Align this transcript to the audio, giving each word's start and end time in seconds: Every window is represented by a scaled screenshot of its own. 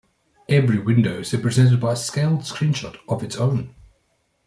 Every 0.49 0.79
window 0.79 1.19
is 1.19 1.31
represented 1.31 1.79
by 1.79 1.91
a 1.91 1.95
scaled 1.95 2.39
screenshot 2.39 2.97
of 3.07 3.21
its 3.21 3.35
own. 3.35 3.75